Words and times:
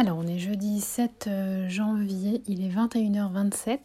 Alors, 0.00 0.16
on 0.16 0.26
est 0.26 0.38
jeudi 0.38 0.80
7 0.80 1.26
euh, 1.26 1.68
janvier, 1.68 2.40
il 2.48 2.64
est 2.64 2.70
21h27 2.70 3.80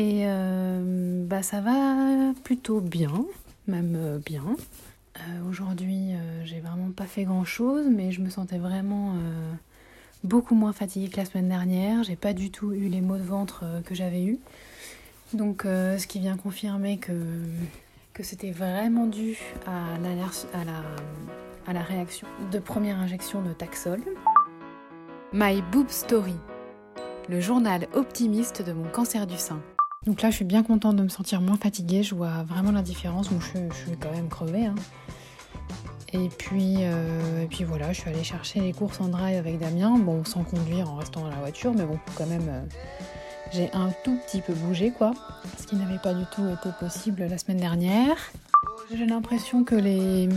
et 0.00 0.24
euh, 0.26 1.24
bah, 1.24 1.44
ça 1.44 1.60
va 1.60 2.32
plutôt 2.42 2.80
bien, 2.80 3.24
même 3.68 3.94
euh, 3.96 4.18
bien. 4.18 4.42
Aujourd'hui, 5.48 6.14
j'ai 6.44 6.58
vraiment 6.58 6.90
pas 6.90 7.04
fait 7.04 7.22
grand 7.24 7.44
chose, 7.44 7.86
mais 7.88 8.10
je 8.10 8.20
me 8.22 8.28
sentais 8.30 8.58
vraiment 8.58 9.12
beaucoup 10.24 10.54
moins 10.54 10.72
fatiguée 10.72 11.10
que 11.10 11.18
la 11.18 11.26
semaine 11.26 11.48
dernière. 11.48 12.02
J'ai 12.04 12.16
pas 12.16 12.32
du 12.32 12.50
tout 12.50 12.72
eu 12.72 12.88
les 12.88 13.02
maux 13.02 13.18
de 13.18 13.22
ventre 13.22 13.64
que 13.84 13.94
j'avais 13.94 14.24
eu. 14.24 14.38
Donc, 15.34 15.62
ce 15.64 16.06
qui 16.06 16.20
vient 16.20 16.38
confirmer 16.38 16.96
que, 16.96 17.12
c'était 18.22 18.50
vraiment 18.50 19.06
dû 19.06 19.36
à 19.66 19.98
la 21.72 21.82
réaction 21.82 22.26
de 22.50 22.58
première 22.58 22.98
injection 22.98 23.42
de 23.42 23.52
Taxol. 23.52 24.00
My 25.32 25.62
Boob 25.70 25.88
Story, 25.90 26.34
le 27.28 27.40
journal 27.40 27.86
optimiste 27.94 28.62
de 28.62 28.72
mon 28.72 28.88
cancer 28.88 29.28
du 29.28 29.36
sein. 29.36 29.62
Donc 30.04 30.22
là, 30.22 30.30
je 30.30 30.34
suis 30.34 30.44
bien 30.44 30.64
contente 30.64 30.96
de 30.96 31.04
me 31.04 31.08
sentir 31.08 31.40
moins 31.40 31.56
fatiguée. 31.56 32.02
Je 32.02 32.16
vois 32.16 32.42
vraiment 32.42 32.72
la 32.72 32.82
différence. 32.82 33.28
Bon, 33.28 33.38
je, 33.38 33.72
suis 33.72 33.96
quand 33.96 34.10
même 34.10 34.28
crevée. 34.28 34.66
Hein. 34.66 34.74
Et 36.12 36.28
puis, 36.30 36.78
euh, 36.80 37.46
puis 37.48 37.62
voilà, 37.62 37.92
je 37.92 38.00
suis 38.00 38.10
allée 38.10 38.24
chercher 38.24 38.58
les 38.58 38.72
courses 38.72 39.00
en 39.00 39.06
drive 39.06 39.38
avec 39.38 39.60
Damien. 39.60 39.96
Bon, 39.98 40.24
sans 40.24 40.42
conduire, 40.42 40.90
en 40.90 40.96
restant 40.96 41.20
dans 41.20 41.30
la 41.30 41.36
voiture, 41.36 41.74
mais 41.74 41.84
bon, 41.84 42.00
quand 42.16 42.26
même, 42.26 42.48
euh, 42.48 42.62
j'ai 43.52 43.70
un 43.72 43.90
tout 44.02 44.18
petit 44.26 44.40
peu 44.40 44.52
bougé, 44.52 44.90
quoi. 44.90 45.12
Ce 45.58 45.64
qui 45.64 45.76
n'avait 45.76 46.00
pas 46.00 46.12
du 46.12 46.24
tout 46.34 46.48
été 46.48 46.70
possible 46.80 47.24
la 47.24 47.38
semaine 47.38 47.58
dernière. 47.58 48.16
J'ai 48.92 49.06
l'impression 49.06 49.62
que 49.62 49.76
les, 49.76 50.28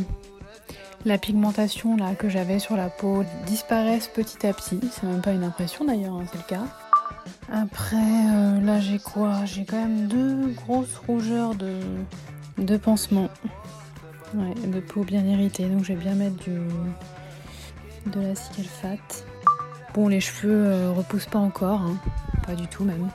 la 1.05 1.17
pigmentation 1.17 1.97
là 1.97 2.15
que 2.15 2.29
j'avais 2.29 2.59
sur 2.59 2.77
la 2.77 2.89
peau 2.89 3.23
disparaisse 3.45 4.07
petit 4.07 4.45
à 4.47 4.53
petit. 4.53 4.79
C'est 4.91 5.03
même 5.03 5.21
pas 5.21 5.31
une 5.31 5.43
impression 5.43 5.85
d'ailleurs, 5.85 6.15
hein, 6.15 6.25
c'est 6.31 6.37
le 6.37 6.43
cas. 6.43 6.65
Après, 7.51 7.95
euh, 7.97 8.61
là 8.61 8.79
j'ai 8.79 8.99
quoi? 8.99 9.45
J'ai 9.45 9.65
quand 9.65 9.77
même 9.77 10.07
deux 10.07 10.53
grosses 10.65 10.95
rougeurs 11.07 11.55
de, 11.55 11.79
de 12.57 12.77
pansement. 12.77 13.29
Ouais, 14.33 14.53
de 14.67 14.79
peau 14.79 15.03
bien 15.03 15.23
irritée. 15.23 15.67
Donc 15.67 15.83
je 15.83 15.93
vais 15.93 15.99
bien 15.99 16.15
mettre 16.15 16.37
du 16.37 16.59
de 18.07 18.19
la 18.19 18.35
cicalfate. 18.35 19.25
Bon, 19.93 20.07
les 20.07 20.19
cheveux 20.19 20.65
euh, 20.65 20.91
repoussent 20.91 21.27
pas 21.27 21.39
encore, 21.39 21.81
hein. 21.81 21.97
pas 22.45 22.55
du 22.55 22.67
tout 22.67 22.83
même. 22.83 23.09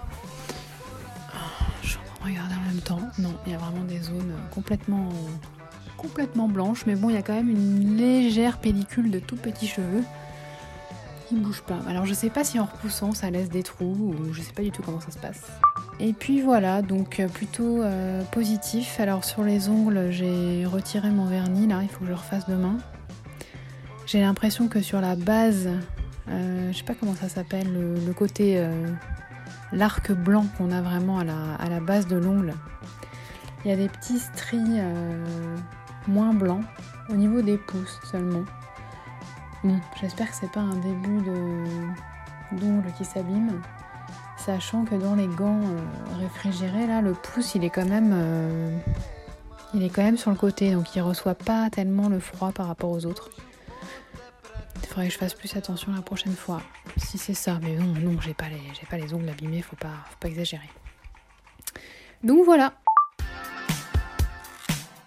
Oh, 1.34 1.65
je 1.83 1.97
regarde 2.25 2.53
en 2.53 2.73
même 2.73 2.81
temps. 2.81 3.01
Non, 3.19 3.34
il 3.47 3.53
y 3.53 3.55
a 3.55 3.59
vraiment 3.59 3.84
des 3.84 3.99
zones 3.99 4.33
complètement 4.55 5.09
complètement 5.99 6.49
blanche, 6.49 6.85
mais 6.87 6.95
bon, 6.95 7.11
il 7.11 7.15
y 7.15 7.19
a 7.19 7.23
quand 7.23 7.35
même 7.35 7.51
une 7.51 7.97
légère 7.97 8.59
pellicule 8.59 9.11
de 9.11 9.19
tout 9.19 9.37
petits 9.37 9.67
cheveux 9.67 10.05
qui 11.29 11.35
ne 11.35 11.41
bouge 11.41 11.61
pas. 11.61 11.79
Alors 11.87 12.07
je 12.07 12.15
sais 12.15 12.31
pas 12.31 12.43
si 12.43 12.59
en 12.59 12.65
repoussant 12.65 13.13
ça 13.13 13.31
laisse 13.31 13.51
des 13.51 13.63
trous 13.63 14.15
ou 14.19 14.33
je 14.33 14.41
sais 14.41 14.53
pas 14.53 14.63
du 14.63 14.71
tout 14.71 14.83
comment 14.83 15.01
ça 15.01 15.11
se 15.11 15.19
passe. 15.19 15.43
Et 16.01 16.13
puis 16.13 16.41
voilà, 16.41 16.81
donc 16.81 17.21
euh, 17.21 17.29
plutôt 17.29 17.83
euh, 17.83 18.23
positif. 18.31 18.99
Alors 19.01 19.25
sur 19.25 19.43
les 19.43 19.69
ongles, 19.69 20.11
j'ai 20.11 20.65
retiré 20.65 21.11
mon 21.11 21.27
vernis 21.27 21.67
là, 21.67 21.81
il 21.83 21.89
faut 21.89 22.01
que 22.01 22.07
je 22.07 22.12
refasse 22.12 22.49
demain. 22.49 22.79
J'ai 24.07 24.21
l'impression 24.21 24.69
que 24.69 24.81
sur 24.81 25.03
la 25.03 25.17
base, 25.17 25.69
euh, 26.31 26.73
je 26.73 26.79
sais 26.79 26.85
pas 26.85 26.95
comment 26.95 27.15
ça 27.15 27.29
s'appelle, 27.29 27.67
le, 28.07 28.12
côté, 28.15 28.67
l'arc 29.71 30.12
blanc 30.12 30.47
qu'on 30.57 30.73
a 30.73 30.81
vraiment 30.81 31.19
à 31.19 31.25
la, 31.25 31.55
à 31.57 31.69
la 31.69 31.81
base 31.81 32.07
de 32.07 32.17
l'ongle, 32.17 32.55
il 33.65 33.71
y 33.71 33.75
a 33.75 33.77
des 33.77 33.89
petits 33.89 34.19
stries 34.19 34.81
moins 36.09 36.33
blanc 36.34 36.61
au 37.11 37.14
niveau 37.14 37.42
des 37.42 37.56
pouces 37.56 38.01
seulement. 38.11 38.45
Bon, 39.62 39.78
j'espère 40.01 40.28
que 40.31 40.34
c'est 40.34 40.50
pas 40.50 40.61
un 40.61 40.77
début 40.77 41.23
de 41.23 41.65
d'ongle 42.53 42.91
qui 42.97 43.05
s'abîme, 43.05 43.61
sachant 44.39 44.84
que 44.84 44.95
dans 44.95 45.15
les 45.15 45.27
gants 45.27 45.61
euh, 45.61 46.19
réfrigérés 46.19 46.87
là, 46.87 47.03
le 47.03 47.12
pouce 47.12 47.55
il 47.55 47.62
est 47.62 47.70
quand 47.70 47.84
même 47.84 48.12
euh, 48.15 48.78
il 49.75 49.83
est 49.83 49.91
quand 49.91 50.03
même 50.03 50.16
sur 50.16 50.31
le 50.31 50.37
côté, 50.37 50.72
donc 50.72 50.97
il 50.97 51.03
reçoit 51.03 51.34
pas 51.34 51.69
tellement 51.71 52.09
le 52.09 52.21
froid 52.21 52.53
par 52.53 52.69
rapport 52.69 52.91
aux 52.91 53.04
autres. 53.04 53.31
Il 54.83 54.87
faudrait 54.87 55.09
que 55.09 55.12
je 55.12 55.19
fasse 55.19 55.34
plus 55.34 55.54
attention 55.56 55.93
la 55.93 56.00
prochaine 56.00 56.34
fois, 56.34 56.62
si 56.97 57.19
c'est 57.19 57.34
ça. 57.34 57.59
Mais 57.62 57.75
non, 57.77 57.93
non, 58.00 58.19
j'ai 58.21 58.33
pas 58.33 58.47
les 58.49 59.12
ongles 59.12 59.28
abîmés, 59.28 59.60
faut 59.60 59.77
pas 59.77 59.93
faut 60.09 60.16
pas 60.21 60.28
exagérer. 60.28 60.71
Donc 62.25 62.44
voilà, 62.44 62.72